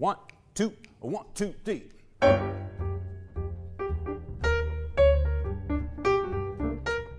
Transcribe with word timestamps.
One, 0.00 0.16
two, 0.54 0.72
one, 1.00 1.26
two, 1.34 1.52
three. 1.62 1.90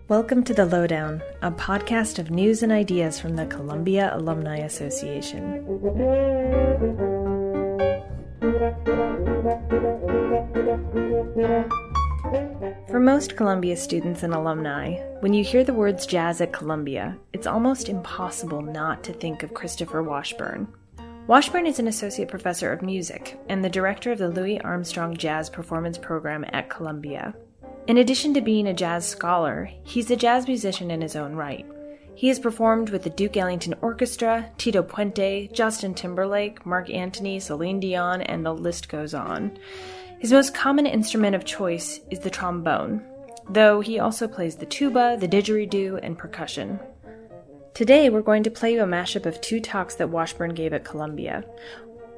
Welcome 0.08 0.44
to 0.46 0.56
The 0.56 0.66
Lowdown, 0.66 1.22
a 1.44 1.52
podcast 1.52 2.18
of 2.18 2.32
news 2.32 2.64
and 2.64 2.72
ideas 2.72 3.20
from 3.20 3.36
the 3.36 3.46
Columbia 3.46 4.10
Alumni 4.16 4.58
Association. 4.58 5.64
For 12.88 13.00
most 13.00 13.38
Columbia 13.38 13.78
students 13.78 14.24
and 14.24 14.34
alumni, 14.34 14.96
when 15.20 15.36
you 15.36 15.44
hear 15.44 15.64
the 15.64 15.72
words 15.72 16.08
jazz 16.08 16.42
at 16.42 16.52
Columbia, 16.52 17.16
it's 17.32 17.46
almost 17.46 17.90
impossible 17.90 18.64
not 18.64 19.04
to 19.04 19.14
think 19.14 19.44
of 19.44 19.54
Christopher 19.54 20.02
Washburne. 20.02 20.68
Washburne 21.28 21.68
is 21.68 21.78
an 21.78 21.88
associate 21.88 22.28
professor 22.28 22.74
of 22.74 22.82
music 22.82 23.40
and 23.48 23.64
the 23.64 23.70
director 23.70 24.12
of 24.12 24.18
the 24.18 24.28
Louis 24.28 24.60
Armstrong 24.62 25.16
Jazz 25.16 25.52
Performance 25.52 25.98
Program 25.98 26.44
at 26.52 26.70
Columbia. 26.70 27.36
In 27.88 27.98
addition 27.98 28.34
to 28.34 28.42
being 28.42 28.68
a 28.68 28.74
jazz 28.74 29.08
scholar, 29.08 29.70
he's 29.84 30.10
a 30.10 30.16
jazz 30.16 30.48
musician 30.48 30.90
in 30.90 31.00
his 31.00 31.16
own 31.16 31.36
right. 31.36 31.66
He 32.16 32.28
has 32.28 32.40
performed 32.40 32.90
with 32.90 33.04
the 33.04 33.12
Duke 33.12 33.38
Ellington 33.38 33.76
Orchestra, 33.82 34.50
Tito 34.58 34.82
Puente, 34.82 35.52
Justin 35.54 35.94
Timberlake, 35.94 36.66
Marc 36.66 36.90
Anthony, 36.90 37.40
Celine 37.40 37.80
Dion, 37.80 38.24
and 38.24 38.44
the 38.44 38.54
list 38.54 38.90
goes 38.90 39.14
on. 39.14 39.58
His 40.20 40.34
most 40.34 40.56
common 40.56 40.88
instrument 40.88 41.36
of 41.36 41.46
choice 41.46 42.00
is 42.10 42.20
the 42.20 42.30
trombone, 42.32 43.04
though 43.48 43.80
he 43.80 44.00
also 44.00 44.28
plays 44.28 44.56
the 44.56 44.66
tuba, 44.66 45.18
the 45.20 45.28
didgeridoo, 45.28 46.00
and 46.02 46.18
percussion. 46.18 46.80
Today, 47.74 48.10
we're 48.10 48.22
going 48.22 48.44
to 48.44 48.52
play 48.52 48.74
you 48.74 48.84
a 48.84 48.86
mashup 48.86 49.26
of 49.26 49.40
two 49.40 49.62
talks 49.62 49.96
that 49.96 50.10
Washburne 50.10 50.54
gave 50.54 50.74
at 50.74 50.84
Columbia. 50.84 51.46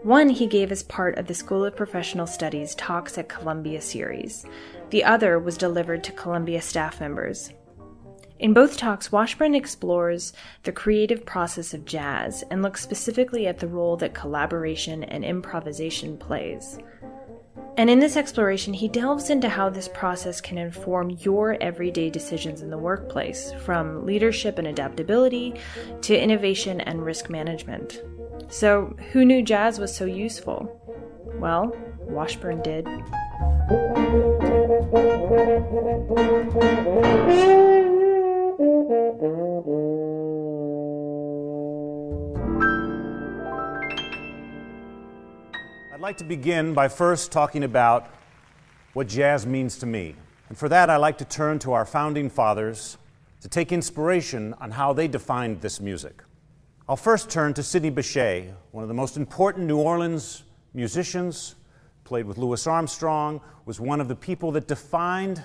One 0.02 0.30
he 0.30 0.48
gave 0.48 0.72
as 0.72 0.82
part 0.82 1.18
of 1.20 1.28
the 1.28 1.36
School 1.36 1.64
of 1.64 1.76
Professional 1.76 2.26
Studies 2.26 2.74
Talks 2.74 3.20
at 3.20 3.30
Columbia 3.30 3.80
series. 3.80 4.48
The 4.90 5.04
other 5.04 5.38
was 5.38 5.56
delivered 5.56 6.04
to 6.06 6.12
Columbia 6.12 6.60
staff 6.60 7.00
members. 7.00 7.52
In 8.40 8.52
both 8.52 8.78
talks, 8.78 9.12
Washburne 9.12 9.54
explores 9.54 10.34
the 10.64 10.72
creative 10.72 11.23
process 11.23 11.76
of 11.76 11.86
jazz 11.86 12.44
and 12.50 12.64
looks 12.64 12.82
specifically 12.82 13.45
at 13.45 13.60
the 13.60 13.67
role 13.67 13.95
that 13.98 14.16
collaboration 14.16 15.04
and 15.04 15.23
improvisation 15.23 16.17
plays. 16.17 16.80
And 17.78 17.90
in 17.90 18.00
this 18.00 18.18
exploration, 18.18 18.73
he 18.73 18.88
delves 18.88 19.30
into 19.30 19.50
how 19.50 19.70
this 19.70 19.88
process 19.88 20.40
can 20.42 20.58
inform 20.58 21.09
your 21.22 21.58
everyday 21.62 22.10
decisions 22.10 22.62
in 22.62 22.70
the 22.70 22.78
workplace, 22.78 23.52
from 23.64 24.06
leadership 24.06 24.60
and 24.60 24.68
adaptability 24.68 25.56
to 26.02 26.18
innovation 26.18 26.82
and 26.82 27.04
risk 27.04 27.30
management. 27.30 28.04
So, 28.50 28.95
who 29.12 29.26
knew 29.26 29.42
jazz 29.42 29.80
was 29.80 29.95
so 29.95 30.06
useful? 30.06 30.80
Well, 31.40 31.76
Washburne 32.02 32.62
did. 32.62 32.88
Like 46.04 46.18
to 46.18 46.26
begin 46.26 46.73
by 46.73 46.86
first 46.90 47.32
talking 47.32 47.64
about 47.64 48.09
what 48.92 49.08
jazz 49.08 49.48
means 49.48 49.78
to 49.78 49.86
me. 49.86 50.14
And 50.50 50.58
for 50.58 50.68
that, 50.68 50.90
I'd 50.90 50.98
like 50.98 51.18
to 51.20 51.23
turn 51.23 51.60
to 51.60 51.72
our 51.72 51.86
founding 51.86 52.30
fathers 52.30 52.98
to 53.40 53.48
take 53.48 53.72
inspiration 53.72 54.54
on 54.60 54.72
how 54.72 54.92
they 54.92 55.08
defined 55.08 55.62
this 55.62 55.80
music. 55.80 56.22
I'll 56.90 56.98
first 56.98 57.30
turn 57.30 57.54
to 57.54 57.64
Sidney 57.64 57.90
Bechet, 57.90 58.54
one 58.72 58.84
of 58.84 58.90
the 58.90 58.94
most 58.94 59.16
important 59.16 59.66
New 59.66 59.78
Orleans 59.78 60.44
musicians, 60.73 61.56
played 62.04 62.26
with 62.26 62.38
Louis 62.38 62.67
Armstrong, 62.67 63.40
was 63.64 63.80
one 63.80 64.02
of 64.02 64.10
the 64.10 64.16
people 64.16 64.52
that 64.52 64.67
defined 64.67 65.42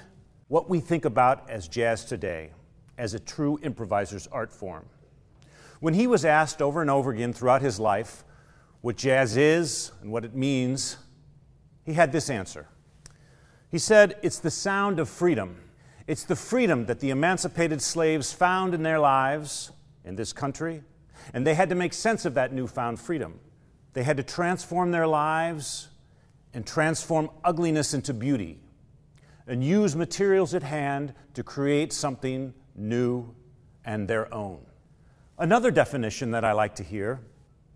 what 0.48 0.68
we 0.68 0.80
think 0.80 1.04
about 1.04 1.48
as 1.48 1.68
jazz 1.68 2.04
today, 2.04 2.50
as 2.98 3.14
a 3.14 3.20
true 3.20 3.60
improviser's 3.62 4.26
art 4.32 4.52
form. 4.52 4.86
When 5.78 5.94
he 5.94 6.08
was 6.08 6.24
asked 6.24 6.60
over 6.60 6.80
and 6.80 6.90
over 6.90 7.12
again 7.12 7.32
throughout 7.32 7.62
his 7.62 7.78
life 7.78 8.24
what 8.80 8.96
jazz 8.96 9.36
is 9.36 9.92
and 10.00 10.10
what 10.10 10.24
it 10.24 10.34
means, 10.34 10.96
he 11.84 11.94
had 11.94 12.12
this 12.12 12.30
answer. 12.30 12.68
He 13.70 13.78
said, 13.78 14.16
It's 14.22 14.38
the 14.38 14.50
sound 14.50 14.98
of 14.98 15.08
freedom. 15.08 15.60
It's 16.06 16.24
the 16.24 16.36
freedom 16.36 16.86
that 16.86 17.00
the 17.00 17.10
emancipated 17.10 17.82
slaves 17.82 18.32
found 18.32 18.74
in 18.74 18.82
their 18.82 18.98
lives 18.98 19.72
in 20.04 20.16
this 20.16 20.32
country, 20.32 20.82
and 21.34 21.46
they 21.46 21.54
had 21.54 21.68
to 21.68 21.74
make 21.74 21.92
sense 21.92 22.24
of 22.24 22.34
that 22.34 22.52
newfound 22.52 22.98
freedom. 22.98 23.40
They 23.92 24.04
had 24.04 24.16
to 24.16 24.22
transform 24.22 24.90
their 24.90 25.06
lives 25.06 25.88
and 26.54 26.66
transform 26.66 27.30
ugliness 27.44 27.92
into 27.92 28.14
beauty 28.14 28.58
and 29.46 29.64
use 29.64 29.96
materials 29.96 30.54
at 30.54 30.62
hand 30.62 31.14
to 31.34 31.42
create 31.42 31.92
something 31.92 32.54
new 32.74 33.34
and 33.84 34.08
their 34.08 34.32
own. 34.32 34.60
Another 35.38 35.70
definition 35.70 36.30
that 36.32 36.44
I 36.44 36.52
like 36.52 36.74
to 36.76 36.82
hear 36.82 37.20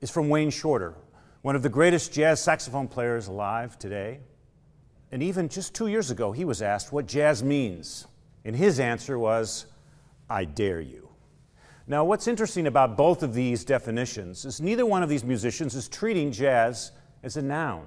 is 0.02 0.10
from 0.10 0.28
Wayne 0.28 0.50
Shorter, 0.50 0.94
one 1.42 1.56
of 1.56 1.62
the 1.62 1.68
greatest 1.68 2.12
jazz 2.12 2.42
saxophone 2.42 2.88
players 2.88 3.28
alive 3.28 3.78
today. 3.78 4.18
And 5.12 5.22
even 5.22 5.48
just 5.48 5.74
two 5.74 5.86
years 5.86 6.10
ago, 6.10 6.32
he 6.32 6.44
was 6.44 6.60
asked 6.60 6.92
what 6.92 7.06
jazz 7.06 7.42
means. 7.42 8.06
And 8.44 8.56
his 8.56 8.80
answer 8.80 9.18
was, 9.18 9.66
I 10.28 10.44
dare 10.44 10.80
you. 10.80 11.08
Now, 11.86 12.04
what's 12.04 12.26
interesting 12.26 12.66
about 12.66 12.96
both 12.96 13.22
of 13.22 13.32
these 13.32 13.64
definitions 13.64 14.44
is 14.44 14.60
neither 14.60 14.84
one 14.84 15.02
of 15.04 15.08
these 15.08 15.24
musicians 15.24 15.74
is 15.74 15.88
treating 15.88 16.32
jazz 16.32 16.92
as 17.22 17.36
a 17.36 17.42
noun, 17.42 17.86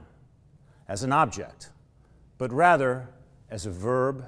as 0.87 1.03
an 1.03 1.11
object, 1.11 1.69
but 2.37 2.51
rather 2.53 3.09
as 3.49 3.65
a 3.65 3.71
verb, 3.71 4.25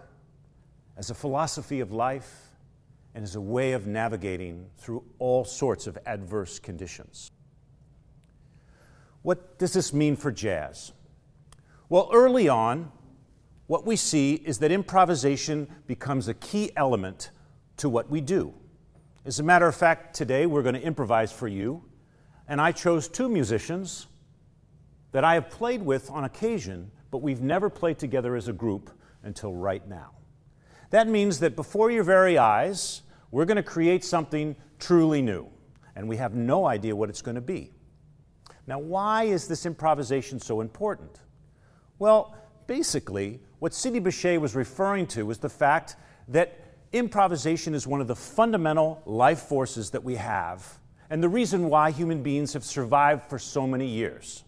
as 0.98 1.10
a 1.10 1.16
philosophy 1.16 1.80
of 1.80 1.94
life, 1.94 2.50
and 3.16 3.24
as 3.24 3.36
a 3.36 3.42
way 3.42 3.72
of 3.74 3.88
navigating 3.88 4.66
through 4.78 5.04
all 5.20 5.46
sorts 5.46 5.88
of 5.88 5.98
adverse 6.06 6.60
conditions. 6.60 7.32
What 9.28 9.58
does 9.58 9.74
this 9.74 9.92
mean 9.92 10.16
for 10.16 10.32
jazz? 10.32 10.94
Well, 11.90 12.10
early 12.14 12.48
on, 12.48 12.94
what 13.66 13.86
we 13.86 13.98
see 13.98 14.36
is 14.36 14.60
that 14.60 14.72
improvisation 14.72 15.68
becomes 15.86 16.30
a 16.30 16.34
key 16.34 16.72
element 16.78 17.32
to 17.76 17.90
what 17.90 18.10
we 18.10 18.22
do. 18.22 18.54
As 19.26 19.38
a 19.42 19.44
matter 19.44 19.68
of 19.68 19.76
fact, 19.76 20.16
today 20.16 20.46
we're 20.46 20.62
going 20.62 20.76
to 20.76 20.82
improvise 20.82 21.34
for 21.34 21.50
you, 21.50 21.84
and 22.48 22.62
I 22.62 22.72
chose 22.72 23.10
two 23.10 23.28
musicians 23.28 24.08
that 25.12 25.26
I 25.26 25.34
have 25.34 25.50
played 25.50 25.82
with 25.82 26.10
on 26.10 26.24
occasion, 26.24 26.90
but 27.12 27.18
we've 27.18 27.42
never 27.42 27.70
played 27.70 28.00
together 28.00 28.34
as 28.38 28.48
a 28.48 28.54
group 28.54 28.92
until 29.24 29.54
right 29.54 29.86
now. 29.90 30.12
That 30.92 31.10
means 31.10 31.42
that 31.42 31.58
before 31.58 31.92
your 31.92 32.06
very 32.06 32.38
eyes, 32.38 33.02
we're 33.32 33.44
going 33.44 33.58
to 33.58 33.62
create 33.62 34.06
something 34.06 34.56
truly 34.80 35.22
new, 35.22 35.50
and 35.98 36.08
we 36.08 36.16
have 36.16 36.34
no 36.34 36.66
idea 36.66 36.96
what 36.96 37.10
it's 37.10 37.22
going 37.22 37.36
to 37.36 37.42
be. 37.42 37.74
Now, 38.68 38.80
why 38.80 39.24
is 39.24 39.48
this 39.48 39.66
improvisation 39.66 40.40
so 40.40 40.60
important? 40.60 41.22
Well, 42.00 42.36
basically, 42.68 43.40
what 43.60 43.74
Sidney 43.74 44.00
Bechet 44.00 44.40
was 44.40 44.56
referring 44.56 45.08
to 45.08 45.26
was 45.26 45.38
the 45.40 45.50
fact 45.50 45.96
that 46.28 46.60
improvisation 46.92 47.74
is 47.74 47.88
one 47.88 48.02
of 48.02 48.08
the 48.08 48.16
fundamental 48.16 49.02
life 49.06 49.40
forces 49.40 49.90
that 49.92 50.04
we 50.04 50.16
have, 50.16 50.80
and 51.10 51.24
the 51.24 51.30
reason 51.30 51.70
why 51.70 51.92
human 51.92 52.22
beings 52.22 52.54
have 52.54 52.64
survived 52.64 53.30
for 53.30 53.40
so 53.40 53.66
many 53.66 53.88
years. 53.88 54.44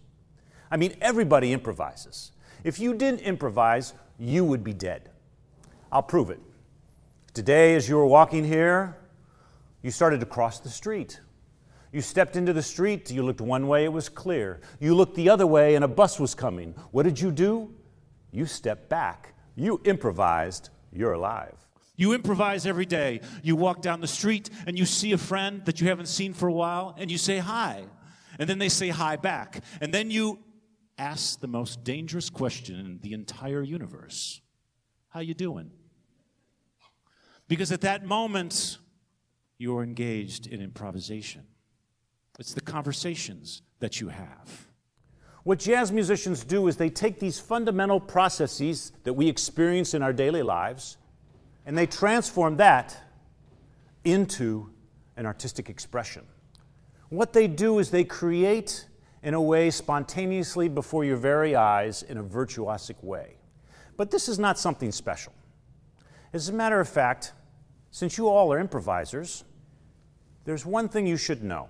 I 0.70 0.78
mean, 0.78 0.96
everybody 1.02 1.54
improvises. 1.54 2.34
If 2.64 2.78
you 2.80 2.94
didn't 2.94 3.22
improvise, 3.22 3.94
you 4.20 4.44
would 4.44 4.64
be 4.64 4.74
dead. 4.74 5.10
I'll 5.92 6.04
prove 6.04 6.30
it. 6.30 6.40
Today, 7.34 7.76
as 7.76 7.88
you 7.88 7.96
were 7.96 8.06
walking 8.06 8.44
here, 8.44 8.98
you 9.82 9.92
started 9.92 10.20
to 10.20 10.26
cross 10.26 10.60
the 10.60 10.70
street. 10.70 11.22
You 11.92 12.02
stepped 12.02 12.36
into 12.36 12.54
the 12.54 12.62
street, 12.62 13.10
you 13.10 13.24
looked 13.24 13.42
one 13.42 13.68
way, 13.68 13.84
it 13.84 13.92
was 13.92 14.10
clear. 14.10 14.62
You 14.80 14.94
looked 14.94 15.16
the 15.16 15.30
other 15.30 15.48
way, 15.48 15.76
and 15.76 15.84
a 15.84 15.88
bus 15.88 16.20
was 16.20 16.36
coming. 16.36 16.76
What 16.92 17.04
did 17.04 17.20
you 17.20 17.32
do? 17.32 17.74
You 18.32 18.46
stepped 18.46 18.90
back. 18.90 19.34
You 19.56 19.82
improvised. 19.84 20.70
You're 20.92 21.14
alive. 21.14 21.56
You 21.96 22.14
improvise 22.14 22.66
every 22.66 22.86
day. 22.86 23.22
You 23.44 23.56
walk 23.56 23.82
down 23.82 24.00
the 24.00 24.08
street 24.08 24.50
and 24.66 24.80
you 24.80 24.86
see 24.86 25.12
a 25.12 25.18
friend 25.18 25.66
that 25.66 25.82
you 25.82 25.90
haven't 25.90 26.06
seen 26.06 26.34
for 26.34 26.48
a 26.48 26.54
while 26.54 26.96
and 26.98 27.12
you 27.12 27.18
say 27.18 27.40
hi. 27.40 27.84
And 28.40 28.50
then 28.50 28.58
they 28.58 28.70
say 28.70 28.88
hi 28.88 29.18
back. 29.18 29.62
And 29.82 29.94
then 29.94 30.10
you 30.10 30.40
ask 30.98 31.42
the 31.42 31.48
most 31.48 31.84
dangerous 31.84 32.30
question 32.30 32.80
in 32.80 33.00
the 33.02 33.12
entire 33.12 33.62
universe. 33.62 34.40
How 35.10 35.20
you 35.20 35.34
doing? 35.34 35.72
Because 37.50 37.72
at 37.74 37.82
that 37.82 38.06
moment 38.06 38.78
you're 39.58 39.84
engaged 39.84 40.48
in 40.48 40.62
improvisation. 40.62 41.44
It's 42.40 42.54
the 42.54 42.62
conversations 42.62 43.62
that 43.80 44.00
you 44.00 44.08
have. 44.08 44.68
What 45.44 45.60
jazz 45.60 45.92
musicians 45.92 46.44
do 46.44 46.68
is 46.68 46.78
they 46.78 46.90
take 46.90 47.20
these 47.20 47.40
fundamental 47.40 48.00
processes 48.00 48.94
that 49.04 49.14
we 49.14 49.28
experience 49.28 49.94
in 49.94 50.02
our 50.02 50.14
daily 50.14 50.42
lives 50.42 50.98
and 51.66 51.78
they 51.78 51.86
transform 51.86 52.58
that 52.58 52.98
into 54.06 54.70
an 55.18 55.26
artistic 55.26 55.70
expression. 55.70 56.26
What 57.10 57.34
they 57.34 57.48
do 57.48 57.80
is 57.80 57.92
they 57.92 58.06
create 58.06 58.86
in 59.22 59.34
a 59.34 59.42
way 59.42 59.70
spontaneously 59.70 60.70
before 60.70 61.04
your 61.04 61.18
very 61.18 61.56
eyes 61.56 62.04
in 62.04 62.18
a 62.18 62.24
virtuosic 62.24 63.04
way. 63.04 63.36
But 63.98 64.12
this 64.12 64.30
is 64.30 64.40
not 64.40 64.58
something 64.58 64.94
special. 64.94 65.34
As 66.32 66.48
a 66.48 66.54
matter 66.54 66.80
of 66.80 66.88
fact, 66.88 67.34
since 67.92 68.18
you 68.18 68.30
all 68.30 68.54
are 68.54 68.60
improvisers, 68.60 69.44
there's 70.46 70.66
one 70.66 70.88
thing 70.88 71.06
you 71.06 71.18
should 71.18 71.44
know. 71.44 71.68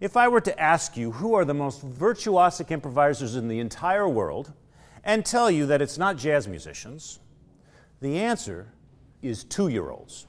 If 0.00 0.16
I 0.16 0.28
were 0.28 0.40
to 0.40 0.60
ask 0.60 0.96
you 0.96 1.12
who 1.12 1.34
are 1.34 1.44
the 1.44 1.54
most 1.54 1.86
virtuosic 1.86 2.70
improvisers 2.70 3.36
in 3.36 3.48
the 3.48 3.60
entire 3.60 4.08
world 4.08 4.52
and 5.04 5.24
tell 5.24 5.50
you 5.50 5.66
that 5.66 5.80
it's 5.80 5.98
not 5.98 6.16
jazz 6.16 6.48
musicians, 6.48 7.20
the 8.00 8.18
answer 8.18 8.72
is 9.22 9.44
two 9.44 9.68
year 9.68 9.90
olds. 9.90 10.26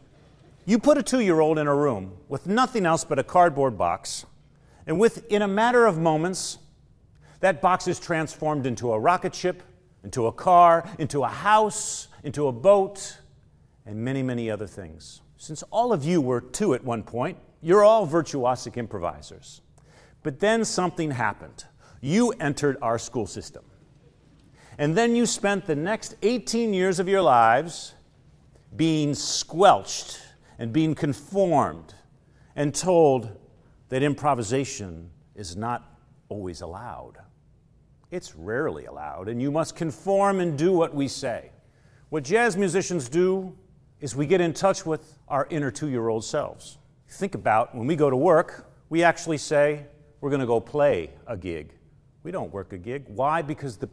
You 0.66 0.80
put 0.80 0.98
a 0.98 1.04
two 1.04 1.20
year 1.20 1.40
old 1.40 1.58
in 1.60 1.68
a 1.68 1.76
room 1.76 2.18
with 2.28 2.48
nothing 2.48 2.86
else 2.86 3.04
but 3.04 3.20
a 3.20 3.24
cardboard 3.24 3.78
box, 3.78 4.26
and 4.88 5.00
within 5.00 5.42
a 5.42 5.48
matter 5.48 5.86
of 5.86 5.98
moments, 5.98 6.60
that 7.40 7.62
box 7.62 7.88
is 7.88 8.00
transformed 8.00 8.66
into 8.66 8.92
a 8.92 9.00
rocket 9.00 9.36
ship, 9.36 9.62
into 10.04 10.28
a 10.28 10.32
car, 10.32 10.88
into 11.00 11.24
a 11.24 11.28
house, 11.28 12.08
into 12.24 12.48
a 12.48 12.52
boat, 12.52 13.18
and 13.86 13.98
many, 13.98 14.24
many 14.24 14.50
other 14.50 14.68
things. 14.68 15.22
Since 15.38 15.64
all 15.64 15.92
of 15.92 16.04
you 16.04 16.22
were 16.22 16.42
two 16.42 16.74
at 16.74 16.84
one 16.84 17.04
point, 17.04 17.38
you're 17.62 17.84
all 17.84 18.08
virtuosic 18.08 18.78
improvisers. 18.78 19.62
But 20.24 20.40
then 20.40 20.66
something 20.66 21.12
happened. 21.12 21.66
You 22.02 22.32
entered 22.40 22.78
our 22.82 22.98
school 22.98 23.28
system. 23.28 23.64
And 24.78 24.96
then 24.96 25.16
you 25.16 25.26
spent 25.26 25.66
the 25.66 25.76
next 25.76 26.16
18 26.22 26.74
years 26.74 27.00
of 27.00 27.08
your 27.08 27.22
lives 27.22 27.94
being 28.76 29.14
squelched 29.14 30.22
and 30.60 30.74
being 30.74 30.96
conformed 30.96 31.94
and 32.56 32.74
told 32.74 33.30
that 33.90 34.04
improvisation 34.04 35.10
is 35.36 35.56
not 35.56 35.98
always 36.30 36.62
allowed. 36.62 37.18
It's 38.12 38.36
rarely 38.36 38.86
allowed, 38.86 39.28
and 39.30 39.42
you 39.42 39.52
must 39.52 39.76
conform 39.76 40.40
and 40.40 40.58
do 40.58 40.74
what 40.74 40.94
we 40.94 41.08
say. 41.08 41.52
What 42.10 42.24
jazz 42.24 42.56
musicians 42.56 43.10
do 43.10 43.56
is 44.00 44.16
we 44.16 44.26
get 44.26 44.42
in 44.42 44.54
touch 44.54 44.86
with 44.86 45.20
our 45.28 45.48
inner 45.50 45.72
two 45.72 45.90
year 45.90 46.08
old 46.08 46.24
selves. 46.24 46.78
Think 47.16 47.34
about 47.34 47.74
when 47.74 47.88
we 47.88 47.96
go 47.96 48.10
to 48.10 48.18
work, 48.18 48.70
we 48.90 49.02
actually 49.02 49.38
say, 49.38 49.86
we're 50.20 50.30
going 50.30 50.42
to 50.42 50.46
go 50.46 50.60
play 50.60 51.12
a 51.26 51.38
gig. 51.38 51.72
We 52.24 52.32
don't 52.32 52.52
work 52.52 52.74
a 52.74 52.78
gig. 52.78 53.06
Why? 53.08 53.42
Because 53.42 53.78
the 53.78 53.88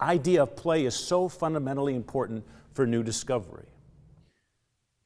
idea 0.00 0.44
of 0.44 0.54
play 0.54 0.84
is 0.84 0.94
so 0.94 1.28
fundamentally 1.28 1.96
important 1.96 2.44
for 2.72 2.86
new 2.86 3.02
discovery. 3.02 3.66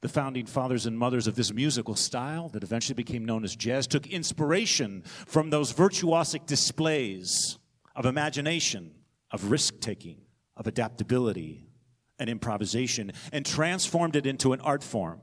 The 0.01 0.09
founding 0.09 0.45
fathers 0.45 0.85
and 0.85 0.95
mothers 0.95 1.25
of 1.25 1.33
this 1.33 1.51
musical 1.51 1.95
style 1.95 2.49
that 2.49 2.61
eventually 2.61 2.93
became 2.93 3.25
known 3.25 3.43
as 3.43 3.55
jazz 3.55 3.87
took 3.87 4.05
inspiration 4.05 5.01
from 5.25 5.49
those 5.49 5.73
virtuosic 5.73 6.45
displays 6.45 7.57
of 7.95 8.05
imagination, 8.05 8.91
of 9.31 9.49
risk 9.49 9.79
taking, 9.79 10.17
of 10.55 10.67
adaptability, 10.67 11.65
and 12.19 12.29
improvisation, 12.29 13.11
and 13.31 13.43
transformed 13.43 14.15
it 14.15 14.27
into 14.27 14.53
an 14.53 14.61
art 14.61 14.83
form. 14.83 15.19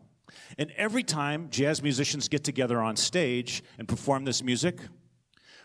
And 0.58 0.70
every 0.76 1.02
time 1.02 1.48
jazz 1.50 1.82
musicians 1.82 2.28
get 2.28 2.44
together 2.44 2.80
on 2.80 2.96
stage 2.96 3.62
and 3.78 3.88
perform 3.88 4.24
this 4.24 4.42
music, 4.42 4.78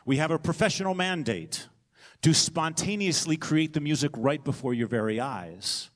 we 0.06 0.18
have 0.18 0.32
a 0.32 0.40
professional 0.40 0.94
mandate 0.94 1.68
to 2.22 2.34
spontaneously 2.34 3.38
create 3.38 3.74
the 3.74 3.80
music 3.80 4.12
right 4.16 4.44
before 4.44 4.74
your 4.74 4.88
very 4.88 5.20
eyes. 5.20 5.90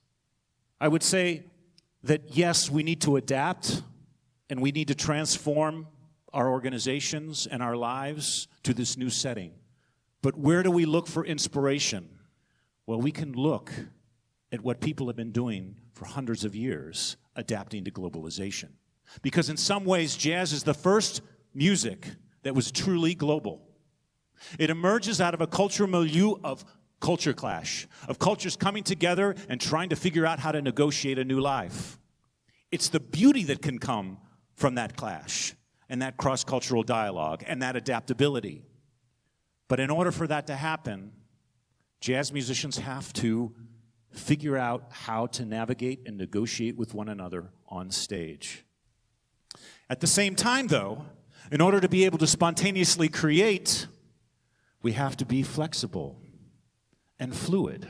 I 0.79 0.87
would 0.87 1.03
say 1.03 1.45
that 2.03 2.35
yes, 2.35 2.69
we 2.69 2.83
need 2.83 3.01
to 3.01 3.15
adapt 3.15 3.83
and 4.49 4.61
we 4.61 4.71
need 4.71 4.87
to 4.89 4.95
transform 4.95 5.87
our 6.33 6.49
organizations 6.49 7.47
and 7.47 7.61
our 7.61 7.75
lives 7.75 8.47
to 8.63 8.73
this 8.73 8.97
new 8.97 9.09
setting. 9.09 9.51
But 10.21 10.37
where 10.37 10.63
do 10.63 10.71
we 10.71 10.85
look 10.85 11.07
for 11.07 11.25
inspiration? 11.25 12.09
Well, 12.85 13.01
we 13.01 13.11
can 13.11 13.33
look 13.33 13.71
at 14.51 14.61
what 14.61 14.79
people 14.79 15.07
have 15.07 15.15
been 15.15 15.31
doing 15.31 15.75
for 15.93 16.05
hundreds 16.05 16.43
of 16.45 16.55
years, 16.55 17.17
adapting 17.35 17.83
to 17.85 17.91
globalization. 17.91 18.69
Because 19.21 19.49
in 19.49 19.57
some 19.57 19.85
ways, 19.85 20.15
jazz 20.15 20.53
is 20.53 20.63
the 20.63 20.73
first 20.73 21.21
music 21.53 22.07
that 22.43 22.55
was 22.55 22.71
truly 22.71 23.13
global. 23.13 23.61
It 24.57 24.69
emerges 24.69 25.21
out 25.21 25.33
of 25.33 25.41
a 25.41 25.47
cultural 25.47 25.89
milieu 25.89 26.35
of 26.43 26.65
culture 26.99 27.33
clash, 27.33 27.87
of 28.07 28.19
cultures 28.19 28.55
coming 28.55 28.83
together 28.83 29.35
and 29.49 29.59
trying 29.59 29.89
to 29.89 29.95
figure 29.95 30.25
out 30.25 30.39
how 30.39 30.51
to 30.51 30.61
negotiate 30.61 31.19
a 31.19 31.25
new 31.25 31.39
life. 31.39 31.99
It's 32.71 32.89
the 32.89 32.99
beauty 32.99 33.43
that 33.45 33.61
can 33.61 33.79
come 33.79 34.17
from 34.55 34.75
that 34.75 34.95
clash 34.95 35.55
and 35.89 36.01
that 36.01 36.15
cross 36.17 36.43
cultural 36.43 36.83
dialogue 36.83 37.43
and 37.45 37.61
that 37.61 37.75
adaptability. 37.75 38.63
But 39.67 39.79
in 39.79 39.89
order 39.89 40.11
for 40.11 40.27
that 40.27 40.47
to 40.47 40.55
happen, 40.55 41.11
jazz 41.99 42.31
musicians 42.31 42.77
have 42.77 43.11
to 43.13 43.53
figure 44.11 44.57
out 44.57 44.85
how 44.89 45.27
to 45.27 45.45
navigate 45.45 46.01
and 46.05 46.17
negotiate 46.17 46.77
with 46.77 46.93
one 46.93 47.09
another 47.09 47.51
on 47.67 47.91
stage. 47.91 48.65
At 49.89 49.99
the 49.99 50.07
same 50.07 50.35
time, 50.35 50.67
though, 50.67 51.05
in 51.51 51.61
order 51.61 51.79
to 51.79 51.89
be 51.89 52.05
able 52.05 52.17
to 52.19 52.27
spontaneously 52.27 53.09
create, 53.09 53.87
we 54.81 54.93
have 54.93 55.17
to 55.17 55.25
be 55.25 55.43
flexible 55.43 56.19
and 57.19 57.35
fluid. 57.35 57.87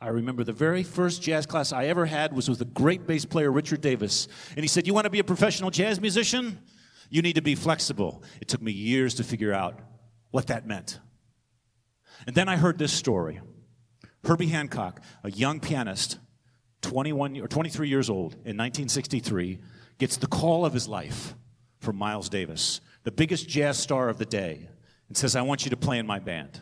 I 0.00 0.08
remember 0.08 0.44
the 0.44 0.52
very 0.52 0.84
first 0.84 1.22
jazz 1.22 1.44
class 1.44 1.72
I 1.72 1.86
ever 1.86 2.06
had 2.06 2.32
was 2.32 2.48
with 2.48 2.60
the 2.60 2.64
great 2.64 3.06
bass 3.06 3.24
player 3.24 3.50
Richard 3.50 3.80
Davis. 3.80 4.28
And 4.50 4.60
he 4.62 4.68
said, 4.68 4.86
You 4.86 4.94
want 4.94 5.04
to 5.04 5.10
be 5.10 5.18
a 5.18 5.24
professional 5.24 5.70
jazz 5.70 6.00
musician? 6.00 6.60
You 7.10 7.22
need 7.22 7.34
to 7.34 7.42
be 7.42 7.54
flexible. 7.54 8.22
It 8.40 8.48
took 8.48 8.62
me 8.62 8.70
years 8.70 9.14
to 9.14 9.24
figure 9.24 9.52
out 9.52 9.80
what 10.30 10.48
that 10.48 10.66
meant. 10.66 11.00
And 12.26 12.36
then 12.36 12.48
I 12.48 12.56
heard 12.56 12.78
this 12.78 12.92
story. 12.92 13.40
Herbie 14.24 14.48
Hancock, 14.48 15.00
a 15.22 15.30
young 15.30 15.60
pianist, 15.60 16.18
21 16.82 17.40
or 17.40 17.48
23 17.48 17.88
years 17.88 18.10
old 18.10 18.34
in 18.34 18.56
1963, 18.56 19.58
gets 19.98 20.16
the 20.16 20.26
call 20.26 20.64
of 20.64 20.72
his 20.72 20.88
life 20.88 21.34
from 21.80 21.96
Miles 21.96 22.28
Davis, 22.28 22.80
the 23.04 23.12
biggest 23.12 23.48
jazz 23.48 23.78
star 23.78 24.08
of 24.08 24.18
the 24.18 24.26
day, 24.26 24.68
and 25.08 25.16
says, 25.16 25.36
I 25.36 25.42
want 25.42 25.64
you 25.64 25.70
to 25.70 25.76
play 25.76 25.98
in 25.98 26.06
my 26.06 26.18
band. 26.18 26.60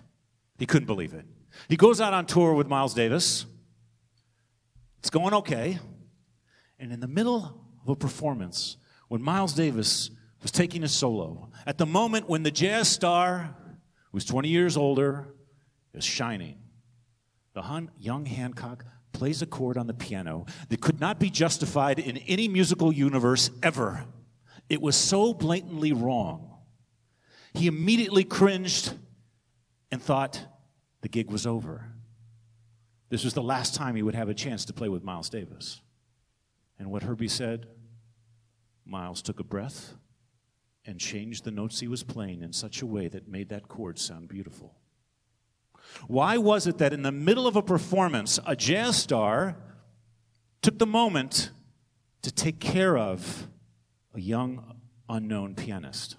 He 0.58 0.66
couldn't 0.66 0.86
believe 0.86 1.12
it. 1.12 1.26
He 1.68 1.76
goes 1.76 2.00
out 2.00 2.12
on 2.12 2.26
tour 2.26 2.54
with 2.54 2.66
Miles 2.66 2.94
Davis. 2.94 3.46
It's 4.98 5.10
going 5.10 5.34
okay. 5.34 5.78
And 6.78 6.92
in 6.92 7.00
the 7.00 7.08
middle 7.08 7.60
of 7.82 7.88
a 7.88 7.96
performance, 7.96 8.76
when 9.08 9.22
Miles 9.22 9.54
Davis 9.54 10.10
was 10.42 10.50
taking 10.50 10.84
a 10.84 10.88
solo, 10.88 11.50
at 11.66 11.78
the 11.78 11.86
moment 11.86 12.28
when 12.28 12.42
the 12.42 12.50
jazz 12.50 12.88
star, 12.88 13.56
who 14.10 14.12
was 14.12 14.24
20 14.24 14.48
years 14.48 14.76
older, 14.76 15.28
is 15.94 16.04
shining, 16.04 16.58
the 17.56 17.88
young 17.98 18.26
Hancock 18.26 18.84
plays 19.12 19.40
a 19.40 19.46
chord 19.46 19.78
on 19.78 19.86
the 19.86 19.94
piano 19.94 20.44
that 20.68 20.82
could 20.82 21.00
not 21.00 21.18
be 21.18 21.30
justified 21.30 21.98
in 21.98 22.18
any 22.18 22.48
musical 22.48 22.92
universe 22.92 23.50
ever. 23.62 24.04
It 24.68 24.82
was 24.82 24.94
so 24.94 25.32
blatantly 25.32 25.94
wrong. 25.94 26.50
He 27.54 27.66
immediately 27.66 28.24
cringed 28.24 28.92
and 29.90 30.02
thought, 30.02 30.38
the 31.00 31.08
gig 31.08 31.30
was 31.30 31.46
over. 31.46 31.86
This 33.08 33.24
was 33.24 33.32
the 33.32 33.42
last 33.42 33.74
time 33.74 33.96
he 33.96 34.02
would 34.02 34.14
have 34.14 34.28
a 34.28 34.34
chance 34.34 34.66
to 34.66 34.74
play 34.74 34.90
with 34.90 35.02
Miles 35.02 35.30
Davis. 35.30 35.80
And 36.78 36.90
what 36.90 37.04
Herbie 37.04 37.28
said, 37.28 37.68
Miles 38.84 39.22
took 39.22 39.40
a 39.40 39.44
breath 39.44 39.94
and 40.84 41.00
changed 41.00 41.44
the 41.44 41.50
notes 41.52 41.80
he 41.80 41.88
was 41.88 42.02
playing 42.02 42.42
in 42.42 42.52
such 42.52 42.82
a 42.82 42.86
way 42.86 43.08
that 43.08 43.28
made 43.28 43.48
that 43.48 43.66
chord 43.66 43.98
sound 43.98 44.28
beautiful. 44.28 44.74
Why 46.06 46.38
was 46.38 46.66
it 46.66 46.78
that 46.78 46.92
in 46.92 47.02
the 47.02 47.12
middle 47.12 47.46
of 47.46 47.56
a 47.56 47.62
performance, 47.62 48.38
a 48.46 48.54
jazz 48.54 48.96
star 48.96 49.56
took 50.62 50.78
the 50.78 50.86
moment 50.86 51.50
to 52.22 52.32
take 52.32 52.60
care 52.60 52.96
of 52.96 53.48
a 54.14 54.20
young 54.20 54.80
unknown 55.08 55.54
pianist? 55.54 56.16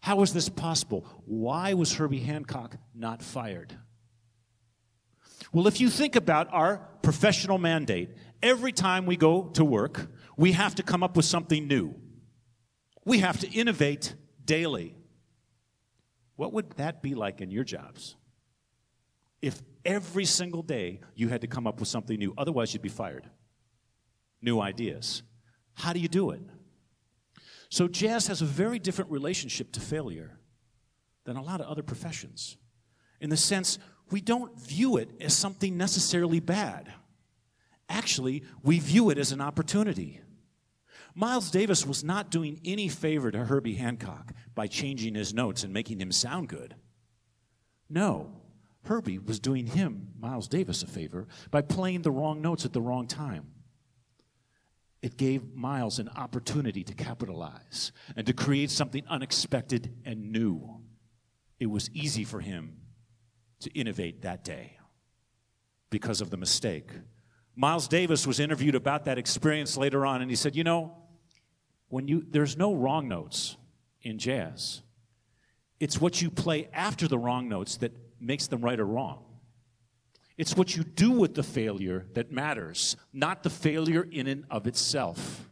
How 0.00 0.16
was 0.16 0.32
this 0.32 0.48
possible? 0.48 1.06
Why 1.26 1.74
was 1.74 1.94
Herbie 1.94 2.20
Hancock 2.20 2.76
not 2.94 3.22
fired? 3.22 3.76
Well, 5.52 5.66
if 5.66 5.80
you 5.80 5.90
think 5.90 6.16
about 6.16 6.48
our 6.52 6.78
professional 7.02 7.58
mandate, 7.58 8.10
every 8.42 8.72
time 8.72 9.06
we 9.06 9.16
go 9.16 9.44
to 9.54 9.64
work, 9.64 10.10
we 10.36 10.52
have 10.52 10.74
to 10.76 10.82
come 10.82 11.02
up 11.02 11.16
with 11.16 11.24
something 11.24 11.68
new. 11.68 11.94
We 13.04 13.18
have 13.18 13.38
to 13.40 13.50
innovate 13.50 14.14
daily. 14.44 14.94
What 16.36 16.52
would 16.52 16.70
that 16.72 17.02
be 17.02 17.14
like 17.14 17.40
in 17.40 17.50
your 17.50 17.64
jobs? 17.64 18.16
If 19.40 19.60
every 19.84 20.24
single 20.24 20.62
day 20.62 21.00
you 21.14 21.28
had 21.28 21.40
to 21.40 21.46
come 21.46 21.66
up 21.66 21.80
with 21.80 21.88
something 21.88 22.18
new, 22.18 22.32
otherwise, 22.38 22.72
you'd 22.72 22.82
be 22.82 22.88
fired. 22.88 23.28
New 24.40 24.60
ideas. 24.60 25.22
How 25.74 25.92
do 25.92 26.00
you 26.00 26.08
do 26.08 26.30
it? 26.30 26.42
So, 27.68 27.88
jazz 27.88 28.26
has 28.26 28.42
a 28.42 28.46
very 28.46 28.78
different 28.78 29.10
relationship 29.10 29.72
to 29.72 29.80
failure 29.80 30.38
than 31.24 31.36
a 31.36 31.42
lot 31.42 31.60
of 31.60 31.66
other 31.66 31.82
professions. 31.82 32.56
In 33.20 33.30
the 33.30 33.36
sense, 33.36 33.78
we 34.10 34.20
don't 34.20 34.58
view 34.60 34.96
it 34.96 35.10
as 35.20 35.34
something 35.34 35.76
necessarily 35.76 36.40
bad. 36.40 36.92
Actually, 37.88 38.42
we 38.62 38.78
view 38.78 39.10
it 39.10 39.18
as 39.18 39.32
an 39.32 39.40
opportunity. 39.40 40.20
Miles 41.14 41.50
Davis 41.50 41.86
was 41.86 42.02
not 42.02 42.30
doing 42.30 42.60
any 42.64 42.88
favor 42.88 43.30
to 43.30 43.44
Herbie 43.44 43.74
Hancock 43.74 44.32
by 44.54 44.66
changing 44.66 45.14
his 45.14 45.34
notes 45.34 45.62
and 45.62 45.72
making 45.72 46.00
him 46.00 46.12
sound 46.12 46.48
good. 46.48 46.74
No, 47.90 48.40
Herbie 48.84 49.18
was 49.18 49.38
doing 49.38 49.66
him, 49.66 50.08
Miles 50.18 50.48
Davis, 50.48 50.82
a 50.82 50.86
favor 50.86 51.28
by 51.50 51.60
playing 51.60 52.02
the 52.02 52.10
wrong 52.10 52.40
notes 52.40 52.64
at 52.64 52.72
the 52.72 52.80
wrong 52.80 53.06
time. 53.06 53.46
It 55.02 55.16
gave 55.16 55.54
Miles 55.54 55.98
an 55.98 56.08
opportunity 56.08 56.84
to 56.84 56.94
capitalize 56.94 57.92
and 58.16 58.26
to 58.26 58.32
create 58.32 58.70
something 58.70 59.04
unexpected 59.08 59.92
and 60.04 60.32
new. 60.32 60.80
It 61.58 61.66
was 61.66 61.90
easy 61.90 62.24
for 62.24 62.40
him 62.40 62.76
to 63.60 63.70
innovate 63.70 64.22
that 64.22 64.44
day 64.44 64.78
because 65.90 66.20
of 66.20 66.30
the 66.30 66.36
mistake. 66.36 66.90
Miles 67.54 67.86
Davis 67.86 68.26
was 68.26 68.40
interviewed 68.40 68.74
about 68.74 69.04
that 69.04 69.18
experience 69.18 69.76
later 69.76 70.06
on, 70.06 70.22
and 70.22 70.30
he 70.30 70.36
said, 70.36 70.56
You 70.56 70.64
know, 70.64 71.01
when 71.92 72.08
you, 72.08 72.24
there's 72.30 72.56
no 72.56 72.74
wrong 72.74 73.06
notes 73.06 73.58
in 74.00 74.18
jazz. 74.18 74.80
It's 75.78 76.00
what 76.00 76.22
you 76.22 76.30
play 76.30 76.70
after 76.72 77.06
the 77.06 77.18
wrong 77.18 77.50
notes 77.50 77.76
that 77.76 77.92
makes 78.18 78.46
them 78.46 78.62
right 78.62 78.80
or 78.80 78.86
wrong. 78.86 79.22
It's 80.38 80.56
what 80.56 80.74
you 80.74 80.84
do 80.84 81.10
with 81.10 81.34
the 81.34 81.42
failure 81.42 82.06
that 82.14 82.32
matters, 82.32 82.96
not 83.12 83.42
the 83.42 83.50
failure 83.50 84.08
in 84.10 84.26
and 84.26 84.46
of 84.50 84.66
itself. 84.66 85.50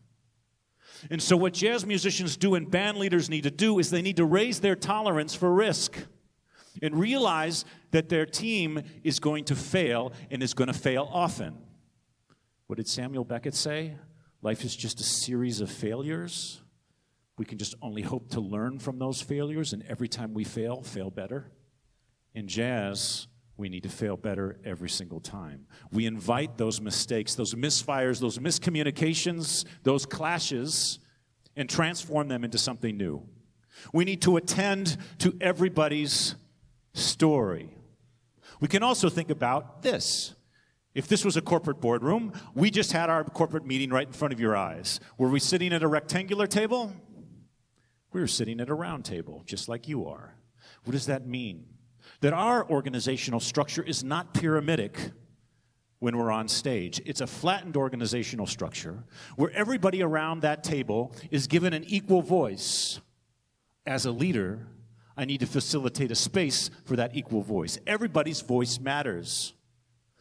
And 1.10 1.20
so, 1.20 1.36
what 1.36 1.52
jazz 1.52 1.84
musicians 1.84 2.38
do 2.38 2.54
and 2.54 2.70
band 2.70 2.96
leaders 2.96 3.28
need 3.28 3.42
to 3.42 3.50
do 3.50 3.78
is 3.78 3.90
they 3.90 4.00
need 4.00 4.16
to 4.16 4.24
raise 4.24 4.60
their 4.60 4.76
tolerance 4.76 5.34
for 5.34 5.52
risk 5.52 5.98
and 6.80 6.98
realize 6.98 7.66
that 7.90 8.08
their 8.08 8.24
team 8.24 8.82
is 9.04 9.20
going 9.20 9.44
to 9.44 9.54
fail 9.54 10.14
and 10.30 10.42
is 10.42 10.54
going 10.54 10.68
to 10.68 10.78
fail 10.78 11.06
often. 11.12 11.58
What 12.66 12.76
did 12.78 12.88
Samuel 12.88 13.24
Beckett 13.24 13.54
say? 13.54 13.96
Life 14.42 14.64
is 14.64 14.74
just 14.74 15.00
a 15.00 15.04
series 15.04 15.60
of 15.60 15.70
failures. 15.70 16.62
We 17.36 17.44
can 17.44 17.58
just 17.58 17.74
only 17.82 18.02
hope 18.02 18.30
to 18.30 18.40
learn 18.40 18.78
from 18.78 18.98
those 18.98 19.20
failures, 19.20 19.72
and 19.72 19.82
every 19.88 20.08
time 20.08 20.32
we 20.32 20.44
fail, 20.44 20.82
fail 20.82 21.10
better. 21.10 21.50
In 22.34 22.48
jazz, 22.48 23.26
we 23.56 23.68
need 23.68 23.82
to 23.82 23.90
fail 23.90 24.16
better 24.16 24.58
every 24.64 24.88
single 24.88 25.20
time. 25.20 25.66
We 25.92 26.06
invite 26.06 26.56
those 26.56 26.80
mistakes, 26.80 27.34
those 27.34 27.54
misfires, 27.54 28.18
those 28.18 28.38
miscommunications, 28.38 29.66
those 29.82 30.06
clashes, 30.06 30.98
and 31.56 31.68
transform 31.68 32.28
them 32.28 32.42
into 32.44 32.56
something 32.56 32.96
new. 32.96 33.22
We 33.92 34.04
need 34.04 34.22
to 34.22 34.36
attend 34.38 34.96
to 35.18 35.36
everybody's 35.40 36.34
story. 36.94 37.70
We 38.60 38.68
can 38.68 38.82
also 38.82 39.10
think 39.10 39.30
about 39.30 39.82
this. 39.82 40.34
If 41.00 41.08
this 41.08 41.24
was 41.24 41.38
a 41.38 41.40
corporate 41.40 41.80
boardroom, 41.80 42.34
we 42.54 42.70
just 42.70 42.92
had 42.92 43.08
our 43.08 43.24
corporate 43.24 43.64
meeting 43.64 43.88
right 43.88 44.06
in 44.06 44.12
front 44.12 44.34
of 44.34 44.38
your 44.38 44.54
eyes. 44.54 45.00
Were 45.16 45.30
we 45.30 45.40
sitting 45.40 45.72
at 45.72 45.82
a 45.82 45.88
rectangular 45.88 46.46
table? 46.46 46.92
We 48.12 48.20
were 48.20 48.26
sitting 48.26 48.60
at 48.60 48.68
a 48.68 48.74
round 48.74 49.06
table, 49.06 49.42
just 49.46 49.66
like 49.66 49.88
you 49.88 50.06
are. 50.06 50.34
What 50.84 50.92
does 50.92 51.06
that 51.06 51.26
mean? 51.26 51.64
That 52.20 52.34
our 52.34 52.68
organizational 52.68 53.40
structure 53.40 53.82
is 53.82 54.04
not 54.04 54.34
pyramidic 54.34 55.12
when 56.00 56.18
we're 56.18 56.30
on 56.30 56.48
stage. 56.48 57.00
It's 57.06 57.22
a 57.22 57.26
flattened 57.26 57.78
organizational 57.78 58.46
structure 58.46 59.02
where 59.36 59.50
everybody 59.52 60.02
around 60.02 60.40
that 60.42 60.62
table 60.62 61.14
is 61.30 61.46
given 61.46 61.72
an 61.72 61.84
equal 61.84 62.20
voice. 62.20 63.00
As 63.86 64.04
a 64.04 64.12
leader, 64.12 64.66
I 65.16 65.24
need 65.24 65.40
to 65.40 65.46
facilitate 65.46 66.10
a 66.10 66.14
space 66.14 66.68
for 66.84 66.96
that 66.96 67.16
equal 67.16 67.40
voice. 67.40 67.78
Everybody's 67.86 68.42
voice 68.42 68.78
matters. 68.78 69.54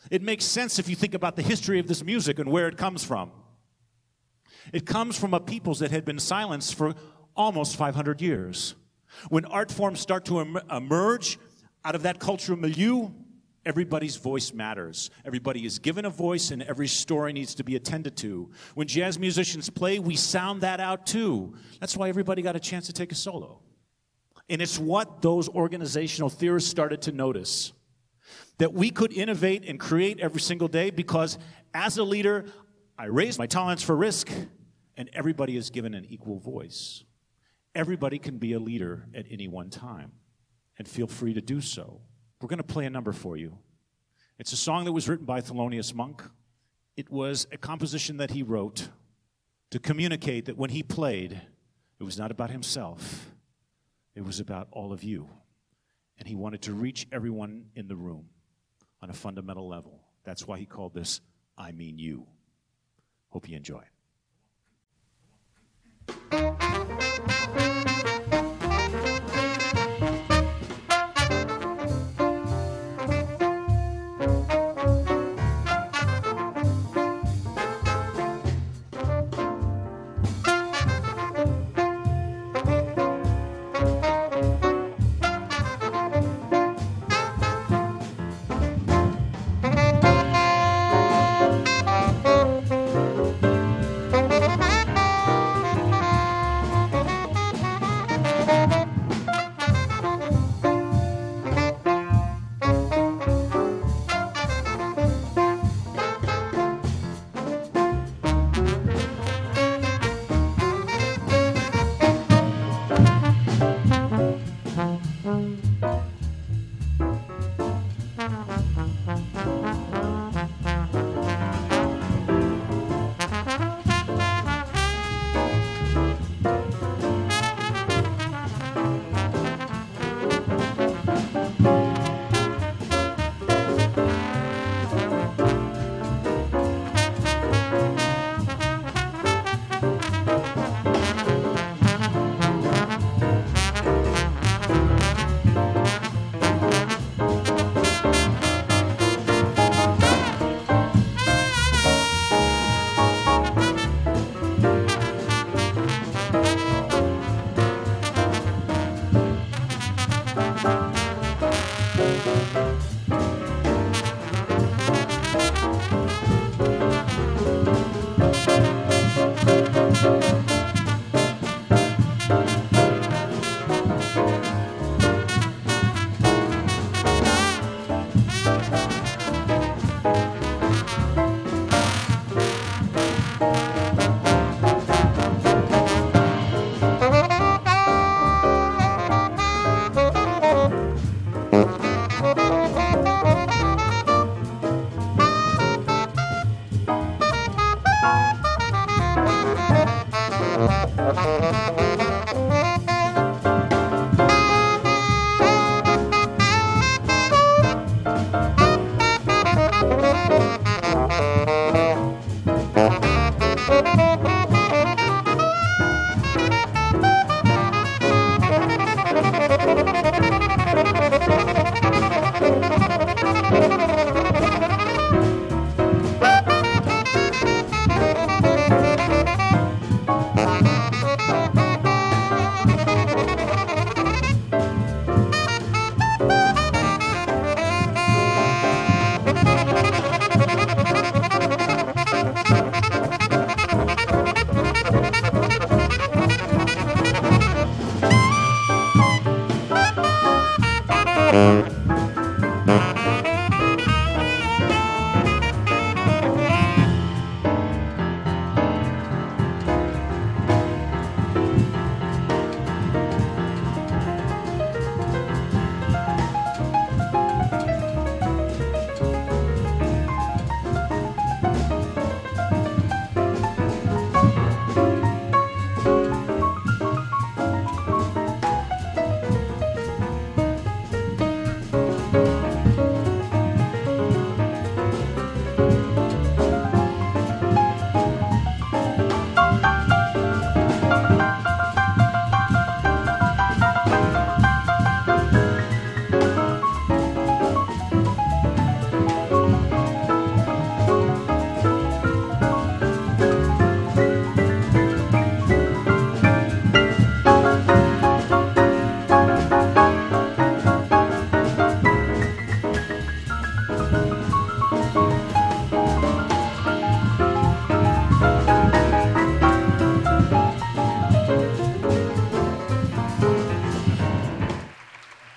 It 0.10 0.22
makes 0.22 0.46
sense 0.46 0.80
if 0.80 0.90
you 0.90 0.96
think 0.96 1.14
about 1.14 1.36
the 1.36 1.42
history 1.42 1.80
of 1.80 1.88
this 1.88 2.04
music 2.04 2.40
and 2.40 2.52
where 2.52 2.68
it 2.68 2.78
comes 2.78 3.04
from. 3.04 3.32
It 4.74 4.86
comes 4.86 5.18
from 5.18 5.34
a 5.34 5.40
peoples 5.40 5.80
that 5.80 5.92
had 5.92 6.06
been 6.06 6.20
silenced 6.20 6.76
for 6.76 6.94
almost 7.36 7.76
500 7.76 8.22
years. 8.22 8.76
When 9.30 9.46
art 9.46 9.72
forms 9.72 10.00
start 10.00 10.26
to 10.26 10.40
emerge 10.72 11.40
out 11.84 11.96
of 11.96 12.04
that 12.04 12.20
cultural 12.20 12.58
milieu, 12.58 13.10
everybody's 13.66 14.16
voice 14.16 14.54
matters. 14.54 15.10
Everybody 15.26 15.66
is 15.66 15.80
given 15.80 16.06
a 16.06 16.10
voice, 16.10 16.52
and 16.52 16.62
every 16.64 16.88
story 16.88 17.34
needs 17.34 17.56
to 17.56 17.64
be 17.64 17.76
attended 17.76 18.16
to. 18.18 18.50
When 18.76 18.88
jazz 18.88 19.18
musicians 19.18 19.70
play, 19.70 20.00
we 20.00 20.16
sound 20.16 20.62
that 20.62 20.80
out 20.80 21.06
too. 21.06 21.56
That's 21.80 21.98
why 21.98 22.10
everybody 22.10 22.42
got 22.42 22.56
a 22.56 22.60
chance 22.60 22.88
to 22.88 22.94
take 22.94 23.12
a 23.12 23.16
solo. 23.16 23.62
And 24.50 24.62
it's 24.62 24.80
what 24.80 25.22
those 25.22 25.48
organizational 25.50 26.30
theorists 26.30 26.70
started 26.70 27.02
to 27.04 27.12
notice 27.12 27.74
that 28.60 28.74
we 28.74 28.92
could 28.92 29.12
innovate 29.12 29.68
and 29.68 29.80
create 29.80 30.20
every 30.20 30.42
single 30.42 30.68
day 30.68 30.92
because 30.92 31.38
as 31.74 31.98
a 31.98 32.04
leader, 32.04 32.46
I 32.98 33.06
raise 33.06 33.40
my 33.40 33.48
tolerance 33.48 33.82
for 33.82 33.96
risk, 33.96 34.30
and 34.98 35.10
everybody 35.14 35.56
is 35.56 35.70
given 35.70 35.94
an 35.94 36.06
equal 36.10 36.40
voice. 36.40 37.04
Everybody 37.74 38.20
can 38.20 38.38
be 38.38 38.54
a 38.54 38.60
leader 38.60 39.08
at 39.16 39.26
any 39.32 39.48
one 39.48 39.70
time, 39.70 40.12
and 40.78 40.88
feel 40.88 41.08
free 41.08 41.34
to 41.34 41.42
do 41.42 41.62
so. 41.62 42.02
We're 42.42 42.50
going 42.50 42.58
to 42.58 42.64
play 42.64 42.86
a 42.86 42.90
number 42.90 43.14
for 43.14 43.38
you. 43.38 43.58
It's 44.38 44.52
a 44.52 44.58
song 44.58 44.86
that 44.86 44.92
was 44.92 45.08
written 45.08 45.26
by 45.26 45.42
Thelonious 45.42 45.94
Monk. 45.94 46.22
It 46.98 47.10
was 47.10 47.48
a 47.52 47.58
composition 47.58 48.18
that 48.18 48.32
he 48.32 48.44
wrote 48.44 48.90
to 49.72 49.80
communicate 49.80 50.46
that 50.46 50.58
when 50.58 50.72
he 50.72 50.84
played, 50.84 51.42
it 52.00 52.04
was 52.04 52.18
not 52.18 52.32
about 52.32 52.50
himself, 52.52 53.32
it 54.16 54.26
was 54.26 54.42
about 54.42 54.68
all 54.72 54.92
of 54.92 55.04
you. 55.04 55.30
And 56.18 56.28
he 56.28 56.36
wanted 56.36 56.62
to 56.64 56.74
reach 56.74 57.08
everyone 57.14 57.68
in 57.76 57.88
the 57.88 57.96
room 57.96 58.26
on 59.02 59.10
a 59.10 59.14
fundamental 59.14 59.68
level. 59.68 60.02
That's 60.24 60.48
why 60.48 60.60
he 60.60 60.66
called 60.66 60.94
this 60.94 61.22
I 61.58 61.72
Mean 61.72 61.98
You. 61.98 62.26
Hope 63.30 63.48
you 63.50 63.58
enjoy. 63.58 63.84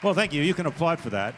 Well, 0.02 0.14
thank 0.14 0.32
you. 0.32 0.42
You 0.42 0.52
can 0.52 0.66
applaud 0.66 0.98
for 0.98 1.10
that. 1.10 1.36